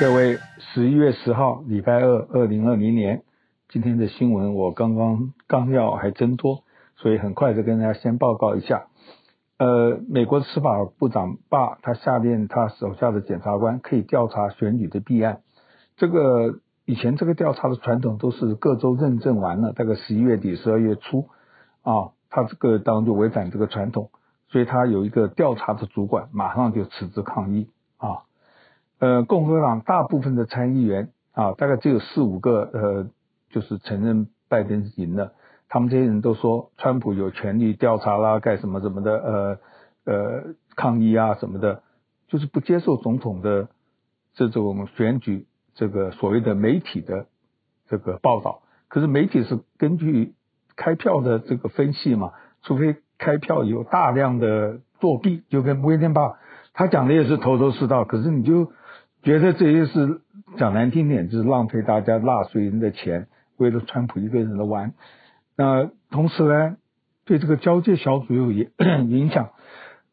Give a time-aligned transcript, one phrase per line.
[0.00, 3.24] 各位，十一月十号，礼拜二，二零二零年，
[3.68, 6.62] 今天的新闻我刚刚纲要还真多，
[6.94, 8.86] 所以很快的跟大家先报告一下。
[9.58, 15.40] 呃，美国司法部长巴他下令他手下的检察官可以调查选举的弊案。
[15.96, 21.26] 这个以前这个调查的传统都是各州认证完了，大概十一月底、十二月初
[21.82, 24.10] 啊，他这个当然就违反这个传统，
[24.48, 27.68] 所以他有一个调查的主管马上就辞职抗议。
[29.00, 33.06] 呃，共和党大部分的参议员啊，大概只有四五个，呃，
[33.48, 35.34] 就是承认拜登赢了。
[35.68, 39.58] 他们这些人都说，川普有权利调查啦，干什么什么的，呃
[40.04, 41.82] 呃，抗议啊什么的，
[42.26, 43.68] 就是不接受总统的
[44.34, 47.26] 这种选举这个所谓的媒体的
[47.88, 48.62] 这个报道。
[48.88, 50.34] 可是媒体是根据
[50.74, 56.38] 开票的这个分析嘛，除非开票有大量的作弊，就跟威廉巴
[56.72, 58.72] 他讲的也是头头是道，可是你就。
[59.22, 60.20] 觉得这些是
[60.56, 64.94] 讲难听点，就是浪费大家纳税人的钱，为了川普一个人的玩。
[65.56, 66.76] 那同时呢，
[67.24, 68.70] 对这个交界小组有影
[69.10, 69.50] 影响，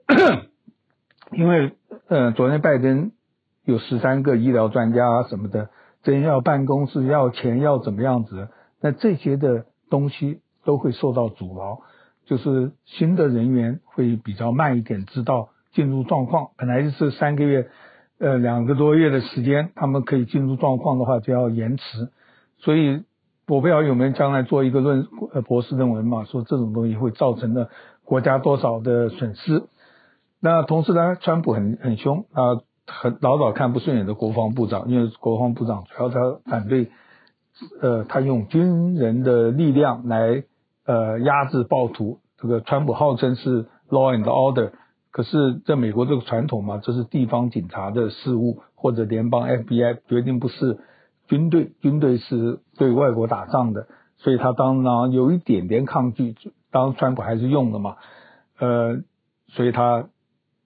[1.31, 1.73] 因为
[2.07, 3.11] 呃，昨天拜登
[3.63, 5.69] 有十三个医疗专家啊什么的，
[6.03, 8.49] 真要办公室要钱要怎么样子，
[8.81, 11.81] 那这些的东西都会受到阻挠，
[12.25, 16.49] 就是新的人员会比较慢一点，知道进入状况。
[16.57, 17.69] 本来就是三个月。
[18.25, 22.09] 呃，两个多月的时间，他们可以进入状况的话，就要延迟。
[22.57, 23.03] 所以，
[23.47, 27.69] 我不知道有没有将来做一个论呃博士论文嘛，说这种东西会造成了
[28.03, 29.61] 国家多少的损失。
[30.39, 36.89] 那同时呢，川普很很凶啊，很老早看不顺眼的国防部长，因为国防部长主要他反对，
[37.79, 40.43] 呃，他用军人的力量来
[40.87, 42.17] 呃压制暴徒。
[42.39, 44.71] 这个川普号称是 law and order。
[45.15, 50.77] 可是，在美国这个传统嘛，这是地方警察的事务，或者联邦 FBI 决定不是
[51.29, 56.35] 军队，军队是对外国打仗的，所以他当然有一点点抗拒。
[56.69, 57.95] 当川普还是用的嘛，
[58.59, 59.03] 呃，
[59.47, 60.09] 所以他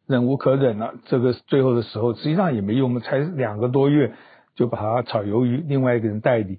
[0.08, 0.96] 忍无可忍了。
[1.06, 4.16] 这个最后的时候，实际上也没用，才两个多月
[4.56, 6.58] 就把他炒鱿鱼，另外一个人代理，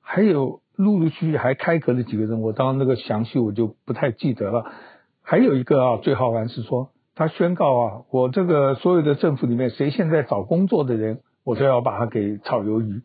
[0.00, 4.72] 还有陆陆续续还开壳了几个人，我当然那个详细我就不太记得了。
[5.22, 6.90] 还有一个啊，最好玩是说。
[7.14, 13.02] 他宣告啊，我这个所有的政府里面，谁现在找工作的人，我都要把他给炒鱿鱼。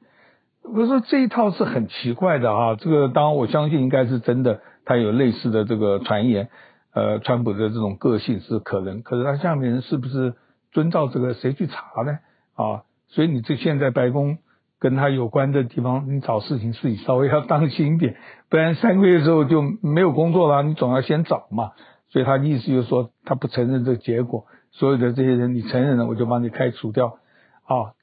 [0.64, 6.50] 我说这一套是很奇怪的啊，这个当然我相信应该是真的，他有类似的这个传言。
[6.94, 10.34] 呃，川普的这种个性是可能，可是他下面人是不是
[10.72, 12.20] 遵照这个，谁去查呢？
[12.54, 14.38] 啊，所以你这现在白宫
[14.80, 18.16] 跟他有关的地方，你找事情自己稍微要当心一点，
[18.50, 21.74] 不然三个月之后就没有工作了，你总要先找嘛。
[22.10, 27.18] 所以他意思就是说，他不承认这个结果，所有的这些人你承认了，我就把你开除掉。
[27.66, 27.94] 啊，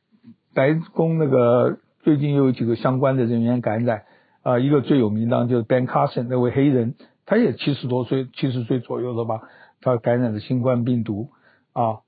[0.55, 4.03] 白宫那个最近又有几个相关的人员感染，
[4.43, 9.41] 啊，一个最有名当就是 Ben Carson 那位黑人，他也七十多岁，七十岁左右了吧，
[9.81, 11.31] 他感染了新冠病毒。
[11.73, 12.01] 啊，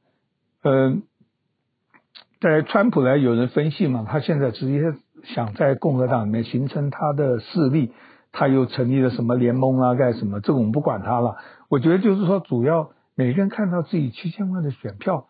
[0.63, 1.05] 嗯，
[2.41, 4.83] 在川普呢，有人分析嘛，他现在直接
[5.23, 7.93] 想在共和党里面形成他的势力。
[8.37, 9.95] 他又成立了什么联盟啊？
[9.95, 10.41] 干什么？
[10.41, 11.37] 这个我们不管他了。
[11.69, 15.27] 我觉得就是说，主要每个人看到自己七千万的选票，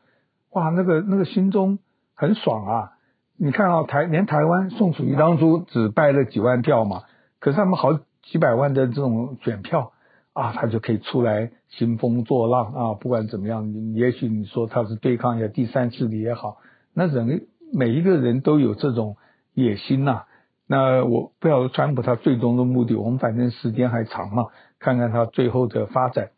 [0.53, 1.78] 哇，那个那个心中
[2.15, 2.91] 很爽啊！
[3.37, 7.03] 你看啊，台连台湾宋楚瑜当初只败了几万票嘛，
[7.41, 9.93] 可是他们好几百万的这种选票
[10.33, 12.94] 啊，他就可以出来兴风作浪啊！
[12.94, 16.59] 不管怎么样，也许你说他是对抗一下第三势力也好，
[16.94, 19.17] 那人每一个人都有这种
[19.53, 20.27] 野心呐、啊。
[20.67, 24.47] 那我不晓得川普他最终的目的，我们反正时间还长嘛，
[24.84, 26.28] 看看他最后的发展。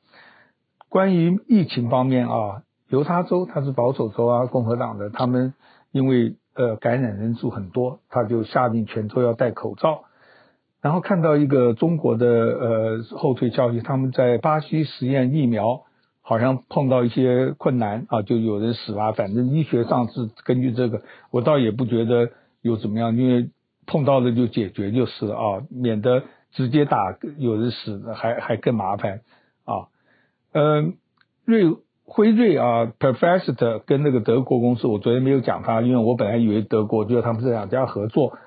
[0.88, 5.52] 关于疫情方面啊，犹他州他是保守州啊，共和党的，他们
[5.90, 10.04] 因为呃感染人数很多，他就下令全州要戴口罩。
[10.80, 15.82] 然后看到一个中国的呃后退消息，他们在巴西实验疫苗，
[16.22, 19.12] 好像碰到一些困难啊，就有人死了。
[19.12, 22.30] 反正医学上是根据这个，我倒也不觉得
[22.62, 23.50] 有怎么样，因为。
[23.88, 26.24] 碰到了就解决就是了啊，免得
[26.56, 29.20] 直接打有人死还还更麻烦
[29.64, 29.92] 啊。
[30.52, 30.94] 嗯，
[31.44, 31.76] 瑞
[32.06, 38.38] 辉瑞啊，Pfizer 跟那个德国公司，我昨天没有讲他，因为我本来以为德国觉得他们这两家合作，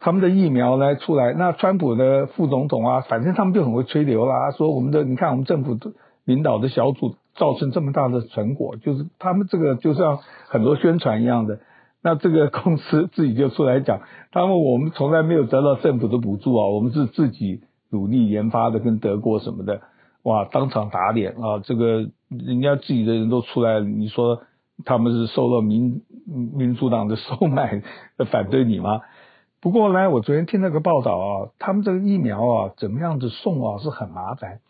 [0.00, 5.78] 他们的疫苗呢出来，那川普的副总统啊，反正他们就很会吹牛啦，说我们的你看我们政府
[6.24, 10.18] 领导的小组造成这么大的成果，就是他们这个就像
[10.48, 11.60] 很多宣传一样的。
[12.06, 14.00] 那这个公司自己就出来讲，
[14.30, 19.80] 他们我们从来没有得到政府的补助啊，我们是自己努力研发的，跟德国什么的，
[20.22, 21.58] 哇，当场打脸啊！
[21.64, 24.42] 这个人家自己的人都出来，你说
[24.84, 27.82] 他们是受到民民主党的收买
[28.30, 29.00] 反对你吗？
[29.60, 34.60] 不过呢，我昨天听那个报道啊，他们这个疫苗啊，怎么样子送啊是很麻烦，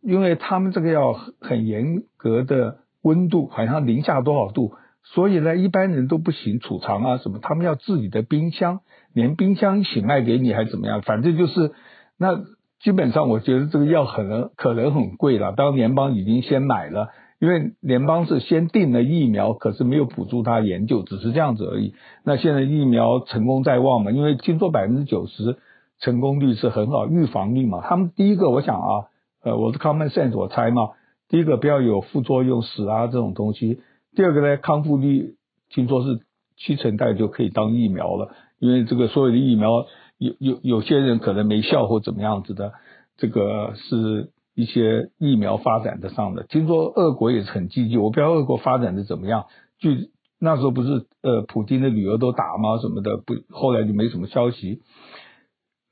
[0.00, 4.72] 因为他们这个要很严格的温度，好像零下多少度，
[5.14, 8.80] 所以呢，一般人都不行储藏啊什么，他们要自己的冰箱，
[9.12, 11.02] 连冰箱一起卖给你还怎么样？
[11.02, 11.72] 反正就是
[12.18, 12.44] 那
[12.80, 15.52] 基本上，我觉得这个药可能可能很贵了。
[15.52, 17.08] 当联邦已经先买了。
[17.38, 21.92] 因为联邦是先定了疫苗，可是没有补助他研究，只是这样子而已。
[22.24, 24.10] 那现在疫苗成功在望嘛？
[24.10, 25.58] 因为听说百分之九十
[26.00, 27.82] 成功率是很好，预防率嘛。
[27.82, 29.12] 他们第一个，我想啊，
[29.44, 30.92] 呃，我是 common sense 我猜嘛，
[31.28, 33.80] 第一个不要有副作用死啊这种东西。
[34.16, 35.36] 第二个呢，康复率
[35.68, 36.18] 听说是
[36.56, 39.86] 七成大概就可以当疫苗了，因为这个所有的疫苗
[40.18, 42.72] 有有有些人可能没效或怎么样子的，
[43.16, 44.32] 这个是。
[44.58, 49.44] 一些疫苗发展的上的，听说俄国也是很积极，我不知道俄国发展的怎么样。
[49.78, 50.08] 据
[50.38, 52.78] 那时候不是呃，普京的女儿都打吗？
[52.78, 54.80] 什么的不，后来就没什么消息。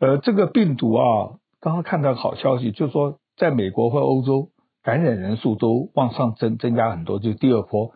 [0.00, 1.04] 呃，这个病毒啊，
[1.60, 4.48] 刚刚看到好消息，就说在美国或欧洲
[4.82, 7.92] 感染人数都往上增增加很多，就第二波。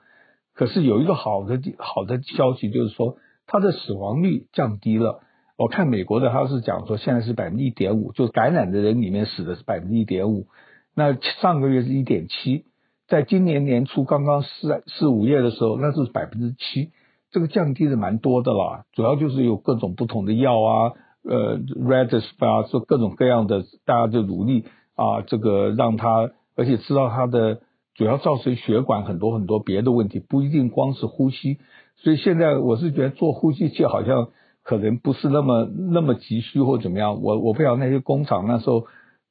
[0.58, 3.14] 可是有一个好的好的消息，就是说
[3.46, 5.20] 它的死亡率降低了。
[5.56, 10.48] 我看美国的他是讲说，现在是百分之一点五，就感染的人里面死的是百分之一点五。
[10.96, 12.64] 那上个月是一点七，
[13.06, 16.90] 在今年年初刚刚四四五月的时候，那是百分之七，
[17.30, 18.84] 这个降低的蛮多的啦。
[18.94, 24.64] 主要就是有各种不同的药啊，呃，Redis 啊，说各种各样的，大家就努力
[24.96, 27.60] 啊，这个让他，而且知道他的
[27.98, 31.58] 主要造成血管很多很多别的问题，不一定光是呼吸。
[31.96, 34.28] 所以现在我是觉得做呼吸器好像。
[34.64, 38.84] 可能不是那么那么急需或怎么样，我我不晓得那些工厂那时候，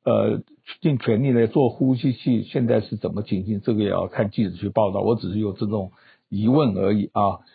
[0.04, 0.42] 呃，
[0.82, 3.62] 尽全力来做呼吸器，现在是怎么情形？
[3.62, 5.02] 这个也要看记者去报道。
[5.02, 5.92] 我只是有这种
[6.28, 7.46] 疑问而已啊。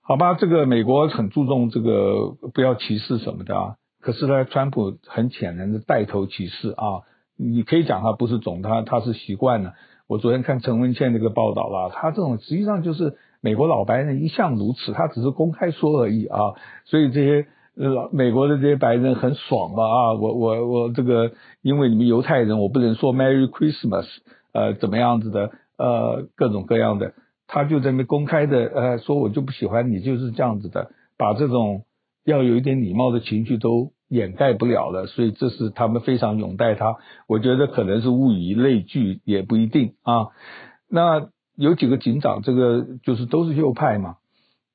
[0.00, 7.06] 好吧，这个美国很注重这个不要歧视什么的啊，可是呢，川普很显然的带头歧视啊。
[7.36, 9.74] 你可以讲他不是总，他他是习惯了。
[10.12, 13.16] 我昨天看陈文茜那个报道了，他这种实际上就是。
[13.44, 16.38] 美国老白人一向如此，他只是公开说而已啊，
[16.84, 24.06] 所以这些呃美国的这些白人很爽吧啊，我我我这个因为你们犹太人，我不能说 Merry Christmas，
[24.52, 27.14] 呃怎么样子的呃各种各样的，
[27.48, 31.82] 他就在那公开的呃说我就不喜欢你就是这样子的，把这种
[32.24, 40.28] 要有一点礼貌的情绪都掩盖不了了，所以这是他们非常拥戴他，我觉得可能是物以类聚也不一定啊，
[40.88, 41.28] 那。
[41.54, 44.16] 有几个警长，这个就是都是右派嘛。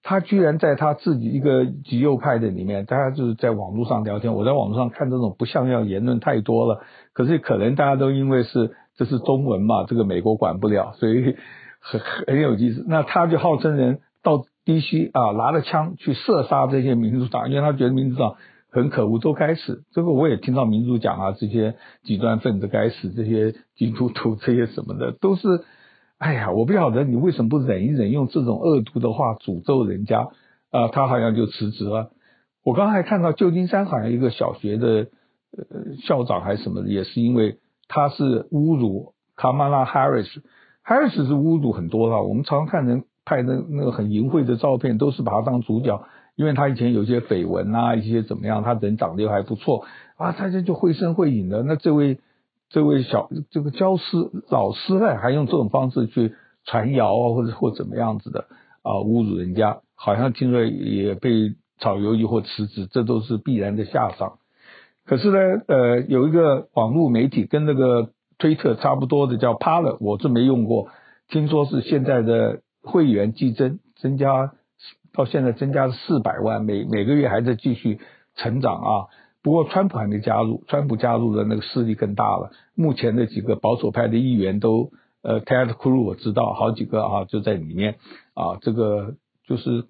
[0.03, 4.35] 他居然在他自己一个极右派的里面，大家就是在网络上聊天。
[4.35, 6.81] 我在网络上看这种不像样言论太多了，
[7.13, 11.35] 可是可能大家都因为是这是中文嘛，这个美国管不了，所以
[11.79, 12.85] 很很有意思。
[12.87, 18.35] 那他就号称人到 DC 啊，拿了枪去射杀这些民主党，因为他觉得民主党
[18.71, 19.83] 很可恶，都该死。
[19.91, 25.63] 这个我也听到民主讲啊，这些极端分子该死，这些基督徒这些什么的都是。
[26.19, 30.29] 哎呀，我不晓得你为什么不忍一忍，用这种恶毒的话诅咒人家
[30.71, 32.09] 啊、他好像就辞职了。
[32.63, 34.87] 我刚才看到旧金山好像一个小学的
[35.55, 40.41] 呃校长还是什么，也是因为他是侮辱卡马拉·哈里斯，
[40.81, 42.23] 哈里斯是侮辱很多了。
[42.23, 46.03] 我们常常看人拍的那个很淫秽的照片，都是把他当主角，
[46.37, 49.83] 因为他以前有些绯闻啊，一些怎么样，他人长得又还不错
[50.15, 51.63] 啊，他这就绘声绘影的。
[51.63, 52.19] 那这位。
[52.69, 54.03] 这位小这个教师
[54.49, 56.33] 老师呢，还用这种方式去
[56.65, 58.41] 传谣啊，或者或怎么样子的
[58.81, 64.39] 啊，侮辱人家，好像听说也被炒鱿鱼或辞职，这都是必然的下场。
[65.05, 65.37] 可是呢，
[65.69, 70.89] 呃，有一个网络媒体跟那个推特差不多的叫 p a l 我是没用过，
[71.29, 74.51] 听说是现在的会员激增，增加
[75.17, 77.99] 到现在增加了四百万，每每个月还在继续
[78.35, 79.07] 成长啊。
[79.41, 82.51] 不过，川普还没加入，川普加入的那个势力更大了。
[82.75, 84.91] 目前的几个保守派的议员都，
[85.23, 87.95] 呃，Ted Cruz 我知道好几个啊，就在里面
[88.35, 88.57] 啊。
[88.61, 89.15] 这个
[89.47, 89.85] 就是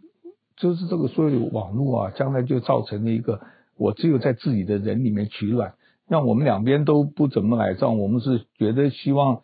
[0.55, 3.41] 就是这个所有网络啊，将来就造成了一个，
[3.77, 5.73] 我只有在自己的人里面取暖，
[6.07, 7.99] 让我们两边都不怎么来账。
[7.99, 9.41] 我们是觉得希望，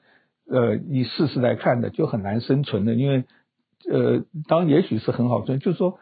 [0.50, 3.26] 呃，以事实来看的，就很难生存的，因为，
[3.92, 6.00] 呃，当也许是很好生存，就是说，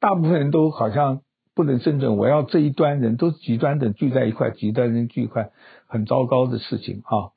[0.00, 1.20] 大部分人都好像。
[1.56, 5.52] 不能生存，我要这一端人都是极端的聚在一块，极端人聚一块，
[5.86, 7.30] 很糟糕的事情啊！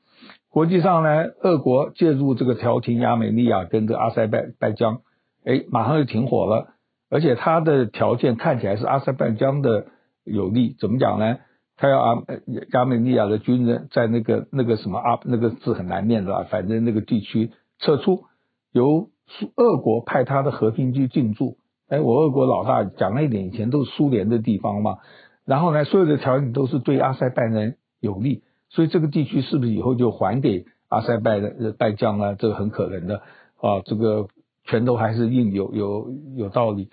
[0.49, 5.01] 国际上呢，俄国介入这个调停亚美尼亚跟这阿塞拜拜疆，
[5.45, 6.73] 哎，马上就停火了，
[7.11, 9.85] 而且他的条件看起来是阿塞拜疆的
[10.23, 11.37] 有利，怎么讲呢？
[11.75, 12.23] 他要阿
[12.73, 18.23] 亚美尼亚的军人在那个那个什么阿那个字很难念的，反正那个地区撤出，
[18.71, 19.09] 由
[19.55, 21.57] 俄国派他的和平军进驻，
[21.89, 24.97] 哎，我俄国老大讲了一点，以前都是苏联的地方嘛，
[25.45, 32.35] 然后呢，所有的条件都是对阿塞拜人有利，所以这个地区是不是以后就还给阿塞拜的拜将呢？
[32.35, 33.17] 这个很可能的
[33.59, 34.27] 啊，这个
[34.63, 36.89] 拳头还是硬，有有有道理。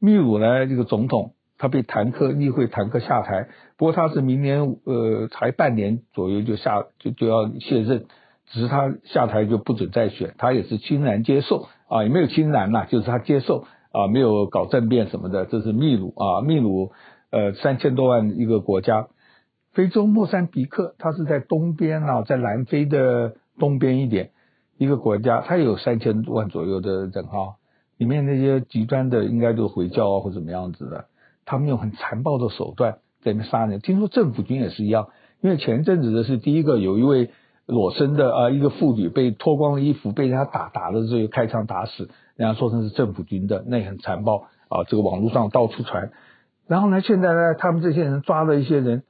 [0.00, 8.06] 秘鲁呢，这个总统他被弹劾，议会弹劾下台，不过他是明年呃才半年左右就下就就要卸任。
[8.46, 15.44] 只是他下台就不准再选，他也是欣然接受啊，也没有欣然呐，就是他接受啊，没有搞政变什么的。
[15.46, 16.92] 这是秘鲁啊，秘鲁
[17.30, 19.08] 呃三千多万一个国家，
[19.72, 24.30] 非洲莫桑比克，它是在东边啊，在南非的东边一点
[24.78, 27.56] 一个国家，它有三千万左右的人哈，
[27.98, 31.04] 里面那些极端的应该都回教啊或怎么样子的，
[31.44, 35.08] 他们用很残暴的手段在那边杀人，听说政府军也是一样，
[35.40, 37.30] 因为前阵子的是第一个有一位。
[37.66, 44.84] 裸身的啊，一个妇女被脱光了衣服，被人家打打的这个开枪打死，人家说成是政府军的，那也很残暴啊。
[44.86, 46.12] 这个网络上到处传。
[46.66, 49.02] 然后呢，现在呢，他们这些人抓了一些人，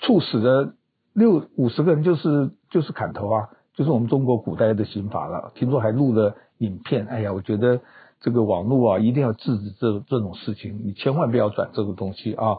[0.00, 0.74] 处死的
[1.12, 5.52] 六五十个人，就是就是砍头啊，就是我们中国古代的刑法了。
[5.54, 7.06] 听说还录了影片。
[7.06, 7.80] 哎呀，我觉得
[8.20, 12.58] 这个网络啊，一定要制止这这种事情，你千万不要转这个东西啊。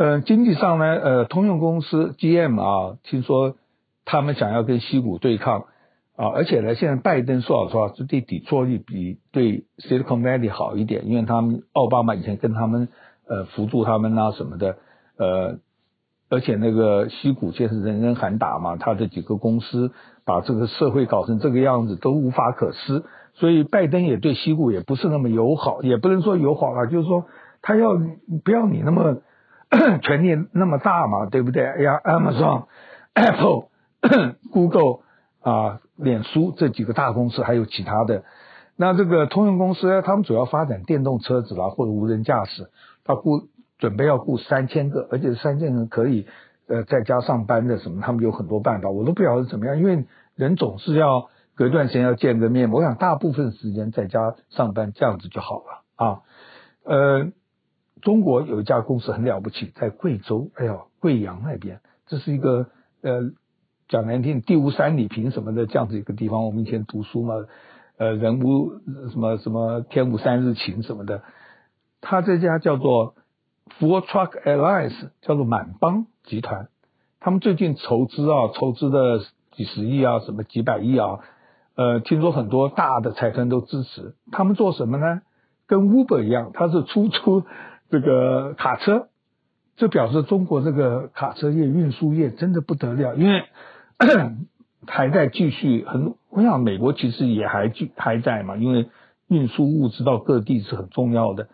[0.00, 3.56] 呃，经济上呢，呃，通用公司 GM 啊，听说
[4.06, 5.66] 他们想要跟西谷对抗
[6.16, 12.88] 啊，而且呢，现在拜登说老实话，是对底特律比对 Silicon Valley 好一点，因为他们奥巴马以前跟他们
[13.28, 14.78] 呃辅助他们啊什么的，
[15.18, 15.58] 呃，
[16.30, 19.92] 而且那个西谷现在人人喊打嘛，他的几个公司
[20.24, 23.04] 把这个社会搞成这个样子都无法可施，
[23.34, 27.26] 所以拜登也对西谷也不是那么友好，也不能说友好了，就是说
[27.60, 27.90] 他要
[28.42, 29.18] 不要你那么。
[30.02, 31.64] 权力那么大嘛，对不对？
[31.64, 32.66] 哎呀，Amazon、
[33.14, 33.68] Apple、
[34.52, 35.04] Google
[35.42, 38.24] 啊，脸书这几个大公司，还有其他的。
[38.76, 42.70] 那这个通用公司，他们主要发展电动车子啦，或者无人驾驶。
[43.04, 43.48] 他雇
[43.78, 46.26] 准备要雇三千个，而且三千人可以
[46.66, 49.78] 呃在家上班的什么，他们有很多办法，我都不晓得怎么样。
[49.78, 56.20] 因为人总是要隔段时间要见个面，我想大部分时间在家上班，这样子就好了啊。
[56.84, 57.30] 呃。
[58.02, 62.66] 中国有一家公司很了不起，在贵州，哎呦，贵阳那边，这是一个
[63.02, 63.30] 呃
[63.88, 66.44] 讲难听，地无三里平什么的这样子一个地方。
[66.44, 67.34] 我们以前读书嘛，
[67.98, 68.70] 呃，人无
[69.10, 71.22] 什么什么天无三日晴什么的。
[72.00, 73.14] 他这家叫做
[73.78, 76.68] Four Truck Alliance，叫做满帮集团。
[77.20, 79.20] 他们最近筹资啊，筹资的
[79.52, 81.20] 几十亿啊，什么几百亿啊，
[81.74, 84.14] 呃，听说很多大的财团都支持。
[84.32, 85.22] 他们做什么呢？
[85.66, 87.44] 跟 Uber 一样，他是出租。
[87.90, 89.08] 这个卡车，
[89.76, 93.42] 这表示中国这个卡车业、运输业真的不得了，因为
[94.86, 96.14] 还在继续很。
[96.30, 98.88] 我想美国其实也还继还在嘛，因为
[99.26, 101.48] 运输物资到各地是很重要的，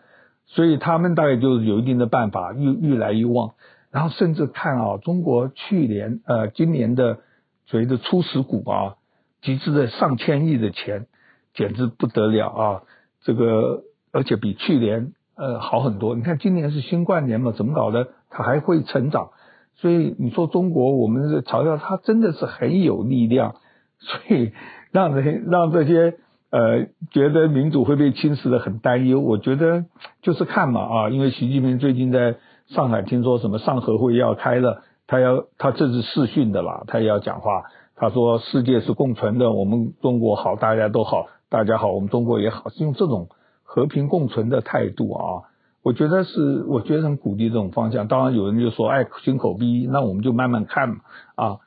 [0.45, 3.55] 所以他们大概就是有一定的办法，愈愈来愈旺。
[3.89, 7.17] 然后甚至看啊，中国去年呃今年的
[7.65, 8.95] 所谓的初始股啊，
[9.41, 11.07] 集资的上千亿的钱，
[11.55, 12.83] 简直不得了啊！
[13.21, 15.13] 这个而且比去年。
[15.37, 16.15] 呃，好很多。
[16.15, 18.07] 你看，今年是新冠年嘛，怎么搞的？
[18.31, 19.29] 它还会成长。
[19.75, 23.53] 所以你说中国，我们是嘲笑它，真的是很有力量。
[23.99, 24.51] 所以
[24.91, 26.15] 让人让这些
[26.49, 29.19] 呃觉得民主会被侵蚀的很担忧。
[29.21, 29.85] 我觉得
[30.23, 32.37] 就是看嘛啊，因为习近平最近在
[32.69, 37.65] 上海听说什么上合会要开了，他要他这是视讯的啦，他也要讲话。
[37.95, 43.29] 他说世界是共存的，我们中国好，大家都好，大家好，我们中国也好，是用这种。
[43.77, 45.43] 和平共存的态度啊，
[45.83, 48.07] 我觉得是，我觉得很鼓励这种方向。
[48.07, 50.95] 当然有人就说，哎，心口不一，那我们就慢慢看嘛
[51.35, 51.57] 啊。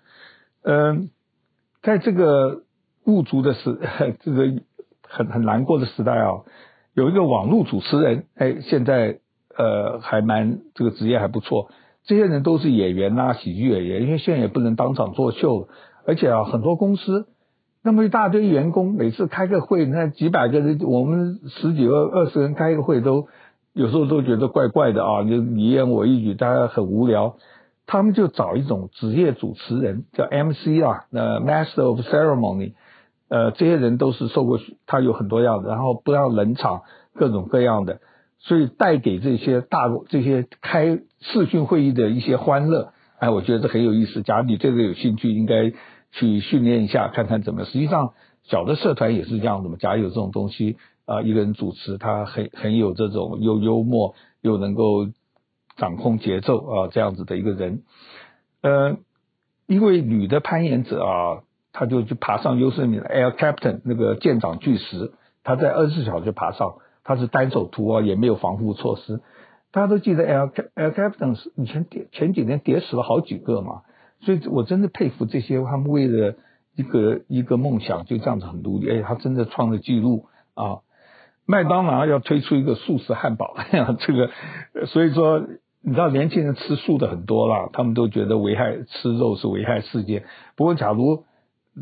[0.64, 1.10] 嗯，
[1.84, 2.62] 在这个
[3.04, 3.78] 物足的时，
[4.24, 4.60] 这个
[5.06, 6.40] 很很难过的时代啊，
[6.94, 9.20] 有一个网络主持人，哎，现在
[9.56, 11.70] 呃还蛮这个职业还不错。
[12.02, 15.68] 这些人都是演员呐、喜剧演员，因为现在也不能当场作秀，
[16.04, 17.28] 而且啊，很多公司。
[17.82, 23.28] 那么一大堆员工，每次开个会，你看几百个人，我们十几个、二十人开一个会都，
[23.72, 27.36] 有时候都觉得怪怪的啊，就你一言我一语，大家很无聊。
[27.86, 32.74] 他们就找一种职业主持人，叫 MC 啊，那，Master of Ceremony，
[33.30, 36.82] 呃，这些人都是受过，他有很多样的，然后不要冷场，
[37.14, 38.00] 各种各样的，
[38.40, 42.92] 所以带给这些大这些开视讯会议的一些欢乐。
[43.18, 44.22] 哎，我觉得很有意思。
[44.22, 45.72] 假如你这个有兴趣，应该。
[46.12, 47.64] 去训练一下，看看怎么。
[47.64, 49.76] 实际上，小的社团也是这样的嘛。
[49.78, 55.08] 假如有这种东西啊、一个人主持，他很很有这种又幽默又能够
[55.76, 57.82] 掌控节奏啊、这样子的一个人。
[58.62, 58.96] 呃，
[59.66, 65.12] 一位女的攀岩者啊，他就去爬上优胜美的 Air Captain 那个舰长巨石，
[65.42, 69.20] 他在二十四小时爬上，他是单手徒啊，也没有防护措施。
[69.72, 73.82] 大家都记得 Air Air Captain 是以前跌前几年跌死了好几个嘛，
[74.22, 76.34] 所以我真的佩服这些他们为了
[76.76, 80.80] 一个一个梦想就这样子很努力，哎，他真的创了纪录啊！
[81.46, 83.56] 麦当劳要推出一个素食汉堡，
[83.98, 84.30] 这个
[84.86, 85.40] 所以说
[85.82, 90.24] 你知道年轻人吃素的很多啦，他们都觉得危害吃肉是危害世界。
[90.54, 91.24] 不过假如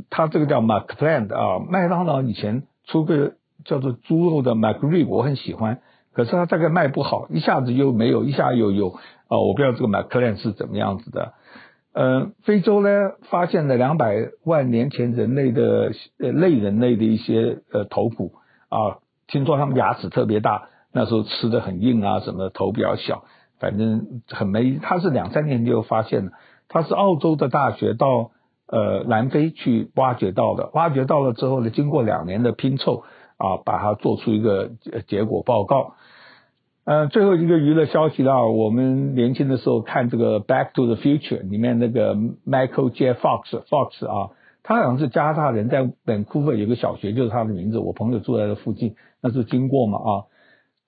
[0.08, 5.80] 他这个叫 McPlant 啊，麦当劳以前出个叫做猪肉的 McRib，我很喜欢。
[6.14, 8.88] 可是他这个卖不好，一下子又没有，一下又有
[9.28, 9.38] 啊！
[9.38, 11.34] 我不知道这个 McLean 是怎么样子的。
[11.98, 12.88] 呃，非洲呢
[13.28, 15.90] 发现了两百万年前人类的
[16.20, 18.34] 呃类人类的一些呃头骨
[18.68, 23.24] 啊，听说他们牙齿特别大，那时候吃的很硬啊，什么头比较小，
[23.58, 24.78] 反正很没。
[24.80, 26.30] 他是两三年就发现了，
[26.68, 28.30] 他是澳洲的大学到
[28.68, 33.02] 呃南非去挖掘到的，挖掘到了之后呢，经过两年的拼凑
[33.38, 34.70] 啊，把它做出一个
[35.08, 35.94] 结果报告。
[36.88, 43.12] 呃，最后一个娱乐消息啦，我们年轻的时候看这个《Back to the Future》里面那个 Michael J.
[43.12, 44.30] Fox Fox 啊，
[44.62, 50.10] 他好像是加拿大人，在本库珀有个小学就是他的名字，我朋友住在这附近，那是经过嘛啊，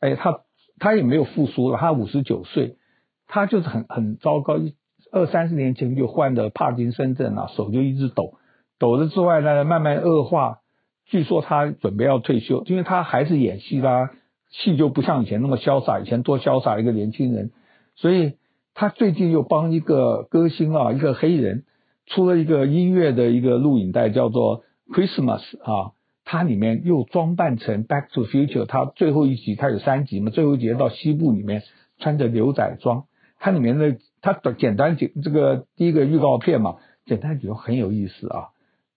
[0.01, 0.41] 哎，他
[0.79, 2.77] 他也没有复苏了，他五十九岁，
[3.27, 4.77] 他就是很很糟糕，一
[5.13, 8.39] 二三十年前就患的帕金森症啊，手就一直抖，
[8.79, 10.61] 抖了之外呢，慢慢恶化，
[11.05, 14.13] 据说他准备要退休，因为他还是演戏啦。
[14.51, 17.53] 戏就不像以前那么潇洒，以前多潇洒一个年轻人，
[17.95, 18.35] 所以
[18.75, 21.65] 他最近又帮一个歌星啊，一个黑人
[22.07, 25.93] 出了一个音乐的一个录影带，叫做 Christmas 啊，
[26.25, 31.63] 他里面又装扮成 Back to Future，他最后一集他有三集嘛，最后一集到西部里面
[31.99, 33.05] 穿着牛仔装，
[33.39, 36.77] 他里面的他的简单简这个第一个预告片嘛，
[37.07, 38.49] 简单觉得很有意思啊，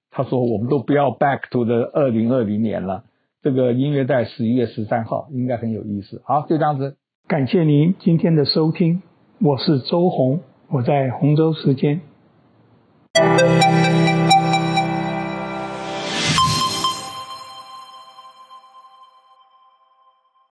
[0.09, 3.03] 他说我们都不要 Back to the 二零二零年了。
[3.43, 6.21] 这个音乐在十一月十三号应该很有意思。
[6.23, 6.95] 好，就这样子，
[7.27, 9.01] 感谢您今天的收听，
[9.41, 11.99] 我是周红，我在洪州时间。